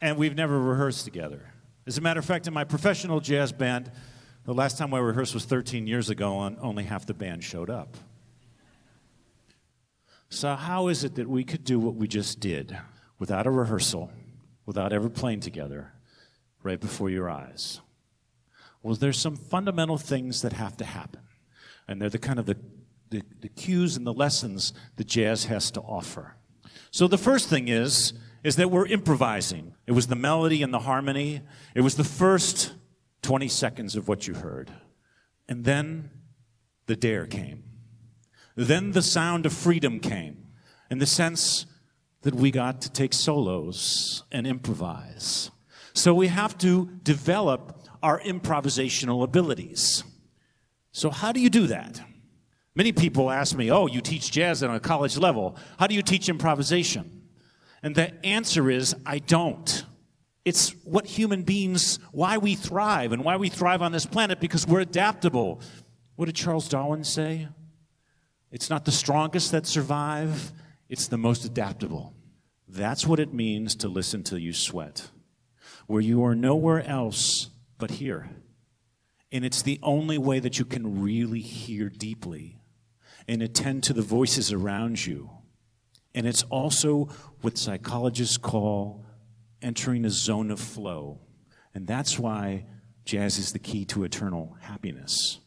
And 0.00 0.16
we've 0.16 0.34
never 0.34 0.58
rehearsed 0.58 1.04
together. 1.04 1.52
As 1.86 1.98
a 1.98 2.00
matter 2.00 2.20
of 2.20 2.24
fact, 2.24 2.46
in 2.46 2.54
my 2.54 2.64
professional 2.64 3.20
jazz 3.20 3.52
band, 3.52 3.90
the 4.46 4.54
last 4.54 4.78
time 4.78 4.94
I 4.94 4.98
rehearsed 4.98 5.34
was 5.34 5.44
13 5.44 5.86
years 5.86 6.08
ago, 6.08 6.40
and 6.40 6.56
only 6.62 6.84
half 6.84 7.04
the 7.04 7.12
band 7.12 7.44
showed 7.44 7.68
up. 7.68 7.98
So, 10.30 10.54
how 10.54 10.88
is 10.88 11.04
it 11.04 11.16
that 11.16 11.28
we 11.28 11.44
could 11.44 11.64
do 11.64 11.78
what 11.78 11.96
we 11.96 12.08
just 12.08 12.40
did 12.40 12.78
without 13.18 13.46
a 13.46 13.50
rehearsal, 13.50 14.10
without 14.64 14.94
ever 14.94 15.10
playing 15.10 15.40
together, 15.40 15.92
right 16.62 16.80
before 16.80 17.10
your 17.10 17.28
eyes? 17.28 17.82
Well, 18.82 18.94
there's 18.94 19.18
some 19.18 19.36
fundamental 19.36 19.98
things 19.98 20.40
that 20.40 20.54
have 20.54 20.78
to 20.78 20.84
happen. 20.86 21.20
And 21.86 22.00
they're 22.00 22.08
the 22.08 22.18
kind 22.18 22.38
of 22.38 22.46
the, 22.46 22.56
the, 23.10 23.22
the 23.40 23.48
cues 23.48 23.98
and 23.98 24.06
the 24.06 24.14
lessons 24.14 24.72
that 24.96 25.08
jazz 25.08 25.44
has 25.44 25.70
to 25.72 25.80
offer. 25.80 26.37
So 26.90 27.08
the 27.08 27.18
first 27.18 27.48
thing 27.48 27.68
is, 27.68 28.12
is 28.44 28.56
that 28.56 28.70
we're 28.70 28.86
improvising. 28.86 29.74
It 29.86 29.92
was 29.92 30.06
the 30.06 30.16
melody 30.16 30.62
and 30.62 30.72
the 30.72 30.80
harmony. 30.80 31.42
It 31.74 31.80
was 31.80 31.96
the 31.96 32.04
first 32.04 32.74
20 33.22 33.48
seconds 33.48 33.96
of 33.96 34.08
what 34.08 34.26
you 34.26 34.34
heard. 34.34 34.70
And 35.48 35.64
then 35.64 36.10
the 36.86 36.96
dare 36.96 37.26
came. 37.26 37.64
Then 38.54 38.92
the 38.92 39.02
sound 39.02 39.46
of 39.46 39.52
freedom 39.52 40.00
came 40.00 40.46
in 40.90 40.98
the 40.98 41.06
sense 41.06 41.66
that 42.22 42.34
we 42.34 42.50
got 42.50 42.80
to 42.82 42.90
take 42.90 43.12
solos 43.12 44.24
and 44.32 44.46
improvise. 44.46 45.50
So 45.92 46.14
we 46.14 46.28
have 46.28 46.58
to 46.58 46.90
develop 47.02 47.86
our 48.02 48.20
improvisational 48.20 49.22
abilities. 49.22 50.04
So, 50.92 51.10
how 51.10 51.32
do 51.32 51.40
you 51.40 51.50
do 51.50 51.66
that? 51.68 52.00
Many 52.78 52.92
people 52.92 53.28
ask 53.28 53.56
me, 53.56 53.72
Oh, 53.72 53.88
you 53.88 54.00
teach 54.00 54.30
jazz 54.30 54.62
on 54.62 54.72
a 54.72 54.78
college 54.78 55.16
level. 55.18 55.56
How 55.80 55.88
do 55.88 55.96
you 55.96 56.02
teach 56.02 56.28
improvisation? 56.28 57.22
And 57.82 57.92
the 57.92 58.24
answer 58.24 58.70
is, 58.70 58.94
I 59.04 59.18
don't. 59.18 59.84
It's 60.44 60.70
what 60.84 61.04
human 61.04 61.42
beings, 61.42 61.98
why 62.12 62.38
we 62.38 62.54
thrive 62.54 63.10
and 63.12 63.24
why 63.24 63.36
we 63.36 63.48
thrive 63.48 63.82
on 63.82 63.90
this 63.90 64.06
planet 64.06 64.38
because 64.38 64.64
we're 64.64 64.78
adaptable. 64.78 65.60
What 66.14 66.26
did 66.26 66.36
Charles 66.36 66.68
Darwin 66.68 67.02
say? 67.02 67.48
It's 68.52 68.70
not 68.70 68.84
the 68.84 68.92
strongest 68.92 69.50
that 69.50 69.66
survive, 69.66 70.52
it's 70.88 71.08
the 71.08 71.18
most 71.18 71.44
adaptable. 71.44 72.14
That's 72.68 73.04
what 73.04 73.18
it 73.18 73.34
means 73.34 73.74
to 73.76 73.88
listen 73.88 74.22
till 74.22 74.38
you 74.38 74.52
sweat, 74.52 75.10
where 75.88 76.00
you 76.00 76.24
are 76.24 76.36
nowhere 76.36 76.84
else 76.84 77.50
but 77.76 77.90
here. 77.90 78.30
And 79.32 79.44
it's 79.44 79.62
the 79.62 79.80
only 79.82 80.16
way 80.16 80.38
that 80.38 80.60
you 80.60 80.64
can 80.64 81.02
really 81.02 81.40
hear 81.40 81.88
deeply 81.88 82.57
and 83.28 83.42
attend 83.42 83.82
to 83.84 83.92
the 83.92 84.02
voices 84.02 84.52
around 84.52 85.04
you. 85.06 85.30
And 86.14 86.26
it's 86.26 86.42
also 86.44 87.10
what 87.42 87.58
psychologists 87.58 88.38
call 88.38 89.04
entering 89.60 90.04
a 90.04 90.10
zone 90.10 90.50
of 90.50 90.58
flow. 90.58 91.20
And 91.74 91.86
that's 91.86 92.18
why 92.18 92.64
jazz 93.04 93.38
is 93.38 93.52
the 93.52 93.58
key 93.58 93.84
to 93.86 94.04
eternal 94.04 94.56
happiness. 94.60 95.38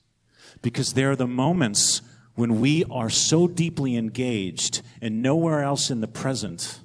Because 0.62 0.94
there 0.94 1.12
are 1.12 1.16
the 1.16 1.28
moments 1.28 2.02
when 2.36 2.62
we 2.62 2.84
are 2.90 3.10
so 3.10 3.48
deeply 3.48 3.96
engaged 3.98 4.82
and 5.02 5.22
nowhere 5.22 5.64
else 5.64 5.90
in 5.90 6.02
the 6.02 6.08
present 6.08 6.80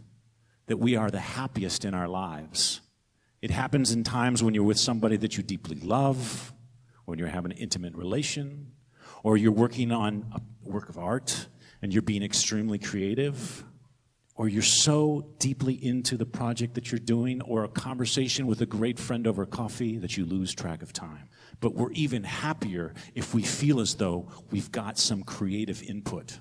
that 0.67 0.79
we 0.79 0.97
are 0.97 1.11
the 1.11 1.21
happiest 1.21 1.85
in 1.85 1.95
our 1.95 2.09
lives. 2.09 2.81
It 3.41 3.51
happens 3.51 3.93
in 3.93 4.03
times 4.03 4.43
when 4.43 4.55
you're 4.55 4.65
with 4.65 4.79
somebody 4.79 5.17
that 5.19 5.37
you 5.37 5.43
deeply 5.43 5.77
love, 5.77 6.53
when 7.05 7.19
you're 7.19 7.29
having 7.29 7.53
an 7.53 7.59
intimate 7.59 7.95
relation, 7.95 8.73
or 9.23 9.37
you're 9.37 9.53
working 9.53 9.93
on 9.93 10.27
a 10.35 10.41
work 10.69 10.89
of 10.89 10.99
art 10.99 11.49
and 11.83 11.93
you're 11.93 12.03
being 12.03 12.23
extremely 12.23 12.79
creative, 12.79 13.65
or 14.35 14.49
you're 14.49 14.63
so 14.63 15.35
deeply 15.39 15.73
into 15.75 16.17
the 16.17 16.27
project 16.27 16.75
that 16.75 16.93
you're 16.93 16.99
doing, 16.99 17.41
or 17.43 17.65
a 17.65 17.69
conversation 17.69 18.47
with 18.47 18.61
a 18.61 18.67
great 18.67 18.99
friend 18.99 19.27
over 19.27 19.47
coffee 19.47 19.97
that 19.99 20.17
you 20.17 20.25
lose 20.27 20.55
track 20.55 20.83
of 20.83 20.93
time. 20.93 21.29
But 21.61 21.75
we're 21.75 21.93
even 21.93 22.25
happier 22.25 22.93
if 23.15 23.35
we 23.35 23.43
feel 23.43 23.81
as 23.81 23.95
though 23.95 24.29
we've 24.51 24.71
got 24.71 24.99
some 24.99 25.23
creative 25.23 25.83
input. 25.83 26.39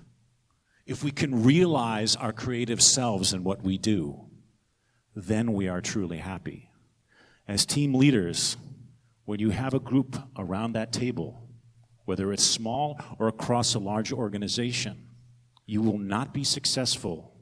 If 0.85 1.03
we 1.03 1.11
can 1.11 1.43
realize 1.43 2.15
our 2.15 2.33
creative 2.33 2.81
selves 2.81 3.33
in 3.33 3.43
what 3.43 3.63
we 3.63 3.77
do, 3.77 4.25
then 5.15 5.53
we 5.53 5.69
are 5.69 5.79
truly 5.79 6.17
happy. 6.17 6.69
As 7.47 7.65
team 7.65 7.93
leaders, 7.93 8.57
when 9.23 9.39
you 9.39 9.51
have 9.51 9.73
a 9.73 9.79
group 9.79 10.17
around 10.37 10.73
that 10.73 10.91
table, 10.91 11.44
whether 12.05 12.31
it's 12.31 12.43
small 12.43 12.99
or 13.19 13.27
across 13.27 13.73
a 13.73 13.79
large 13.79 14.13
organization, 14.13 15.07
you 15.65 15.81
will 15.81 15.97
not 15.97 16.33
be 16.33 16.43
successful 16.43 17.33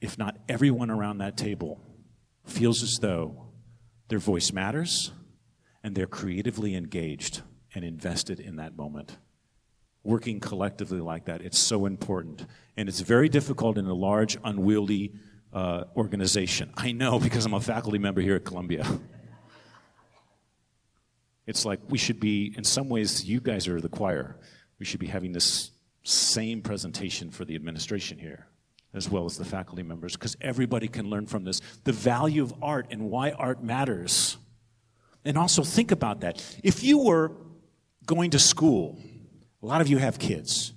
if 0.00 0.18
not 0.18 0.36
everyone 0.48 0.90
around 0.90 1.18
that 1.18 1.36
table 1.36 1.80
feels 2.44 2.82
as 2.82 2.98
though 3.00 3.46
their 4.08 4.18
voice 4.18 4.52
matters 4.52 5.12
and 5.82 5.94
they're 5.94 6.06
creatively 6.06 6.74
engaged 6.74 7.42
and 7.74 7.84
invested 7.84 8.40
in 8.40 8.56
that 8.56 8.76
moment. 8.76 9.18
Working 10.02 10.38
collectively 10.40 11.00
like 11.00 11.24
that, 11.26 11.42
it's 11.42 11.58
so 11.58 11.86
important. 11.86 12.46
And 12.76 12.88
it's 12.88 13.00
very 13.00 13.28
difficult 13.28 13.78
in 13.78 13.86
a 13.86 13.94
large, 13.94 14.36
unwieldy 14.44 15.14
uh, 15.52 15.84
organization. 15.96 16.72
I 16.76 16.92
know 16.92 17.18
because 17.18 17.44
I'm 17.44 17.54
a 17.54 17.60
faculty 17.60 17.98
member 17.98 18.20
here 18.20 18.36
at 18.36 18.44
Columbia. 18.44 18.86
It's 21.46 21.64
like 21.64 21.80
we 21.88 21.98
should 21.98 22.20
be, 22.20 22.52
in 22.56 22.64
some 22.64 22.88
ways, 22.88 23.24
you 23.24 23.40
guys 23.40 23.68
are 23.68 23.80
the 23.80 23.88
choir. 23.88 24.36
We 24.78 24.84
should 24.84 25.00
be 25.00 25.06
having 25.06 25.32
this 25.32 25.70
same 26.02 26.60
presentation 26.60 27.30
for 27.30 27.44
the 27.44 27.54
administration 27.54 28.18
here, 28.18 28.46
as 28.94 29.08
well 29.08 29.24
as 29.24 29.38
the 29.38 29.44
faculty 29.44 29.82
members, 29.82 30.14
because 30.14 30.36
everybody 30.40 30.88
can 30.88 31.08
learn 31.08 31.26
from 31.26 31.44
this. 31.44 31.60
The 31.84 31.92
value 31.92 32.42
of 32.42 32.54
art 32.62 32.88
and 32.90 33.10
why 33.10 33.30
art 33.30 33.62
matters. 33.62 34.36
And 35.24 35.38
also 35.38 35.62
think 35.62 35.90
about 35.92 36.20
that. 36.20 36.44
If 36.62 36.82
you 36.82 36.98
were 36.98 37.32
going 38.06 38.30
to 38.30 38.38
school, 38.38 39.00
a 39.62 39.66
lot 39.66 39.80
of 39.80 39.88
you 39.88 39.98
have 39.98 40.18
kids. 40.18 40.72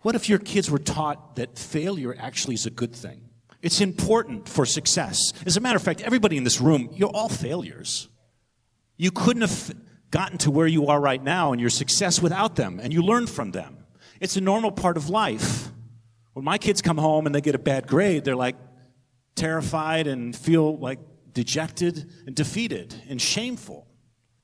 What 0.00 0.14
if 0.14 0.28
your 0.28 0.38
kids 0.38 0.70
were 0.70 0.78
taught 0.78 1.36
that 1.36 1.58
failure 1.58 2.14
actually 2.18 2.54
is 2.54 2.66
a 2.66 2.70
good 2.70 2.94
thing? 2.94 3.28
It's 3.62 3.80
important 3.82 4.48
for 4.48 4.64
success. 4.64 5.34
As 5.44 5.58
a 5.58 5.60
matter 5.60 5.76
of 5.76 5.82
fact, 5.82 6.00
everybody 6.00 6.38
in 6.38 6.44
this 6.44 6.60
room, 6.60 6.88
you're 6.94 7.10
all 7.10 7.28
failures. 7.28 8.08
You 8.96 9.10
couldn't 9.10 9.42
have 9.42 9.72
gotten 10.10 10.38
to 10.38 10.50
where 10.50 10.66
you 10.66 10.88
are 10.88 11.00
right 11.00 11.22
now 11.22 11.52
and 11.52 11.60
your 11.60 11.70
success 11.70 12.20
without 12.20 12.56
them, 12.56 12.80
and 12.80 12.92
you 12.92 13.02
learn 13.02 13.26
from 13.26 13.52
them. 13.52 13.78
It's 14.20 14.36
a 14.36 14.40
normal 14.40 14.72
part 14.72 14.96
of 14.96 15.08
life. 15.08 15.68
When 16.32 16.44
my 16.44 16.58
kids 16.58 16.82
come 16.82 16.98
home 16.98 17.26
and 17.26 17.34
they 17.34 17.40
get 17.40 17.54
a 17.54 17.58
bad 17.58 17.86
grade, 17.86 18.24
they're 18.24 18.36
like 18.36 18.56
terrified 19.34 20.06
and 20.06 20.34
feel 20.34 20.76
like 20.76 20.98
dejected 21.32 22.10
and 22.26 22.34
defeated 22.34 22.94
and 23.08 23.20
shameful. 23.20 23.86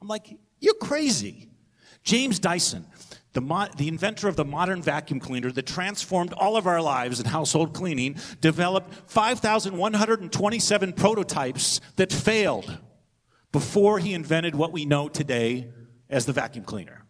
I'm 0.01 0.09
like, 0.09 0.39
you're 0.61 0.75
crazy. 0.75 1.49
James 2.03 2.39
Dyson, 2.39 2.87
the, 3.33 3.41
mo- 3.41 3.69
the 3.77 3.89
inventor 3.89 4.29
of 4.29 4.37
the 4.37 4.45
modern 4.45 4.81
vacuum 4.81 5.21
cleaner 5.21 5.51
that 5.51 5.67
transformed 5.67 6.33
all 6.33 6.57
of 6.57 6.67
our 6.67 6.81
lives 6.81 7.21
in 7.21 7.27
household 7.27 7.75
cleaning, 7.75 8.17
developed 8.41 8.95
5,127 9.11 10.93
prototypes 10.93 11.81
that 11.97 12.13
failed 12.13 12.79
before 13.57 13.99
he 13.99 14.13
invented 14.13 14.55
what 14.55 14.71
we 14.71 14.85
know 14.85 15.09
today 15.09 15.67
as 16.11 16.27
the 16.27 16.33
vacuum 16.35 16.63
cleaner. 16.63 17.07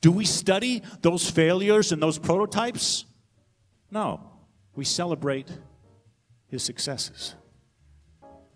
Do 0.00 0.10
we 0.10 0.24
study 0.24 0.82
those 1.02 1.28
failures 1.30 1.92
and 1.92 2.02
those 2.02 2.18
prototypes? 2.18 3.04
No. 3.90 4.32
We 4.74 4.86
celebrate 4.86 5.50
his 6.46 6.62
successes. 6.62 7.34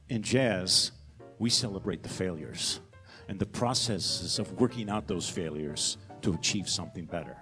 In 0.09 0.23
jazz, 0.23 0.93
we 1.39 1.51
celebrate 1.51 2.03
the 2.03 2.09
failures 2.09 2.81
and 3.29 3.39
the 3.39 3.45
processes 3.45 4.39
of 4.39 4.59
working 4.59 4.89
out 4.89 5.07
those 5.07 5.29
failures 5.29 5.99
to 6.23 6.33
achieve 6.33 6.67
something 6.67 7.05
better. 7.05 7.37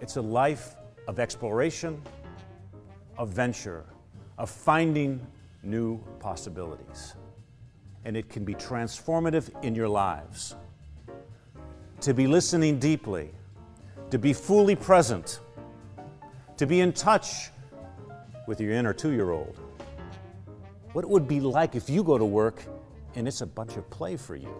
It's 0.00 0.18
a 0.18 0.22
life 0.22 0.76
of 1.08 1.18
exploration, 1.18 2.00
of 3.18 3.30
venture, 3.30 3.86
of 4.38 4.48
finding 4.50 5.26
new 5.64 5.98
possibilities. 6.20 7.16
And 8.04 8.16
it 8.16 8.28
can 8.28 8.44
be 8.44 8.54
transformative 8.54 9.50
in 9.62 9.74
your 9.74 9.88
lives. 9.88 10.54
To 12.02 12.14
be 12.14 12.26
listening 12.26 12.78
deeply, 12.78 13.30
to 14.10 14.18
be 14.18 14.32
fully 14.32 14.74
present, 14.74 15.40
to 16.56 16.66
be 16.66 16.80
in 16.80 16.92
touch 16.92 17.50
with 18.46 18.60
your 18.60 18.72
inner 18.72 18.92
two 18.92 19.10
year 19.10 19.30
old. 19.30 19.58
What 20.92 21.04
it 21.04 21.08
would 21.08 21.28
be 21.28 21.40
like 21.40 21.76
if 21.76 21.88
you 21.88 22.02
go 22.02 22.18
to 22.18 22.24
work 22.24 22.62
and 23.14 23.28
it's 23.28 23.40
a 23.40 23.46
bunch 23.46 23.76
of 23.76 23.88
play 23.90 24.16
for 24.16 24.36
you. 24.36 24.54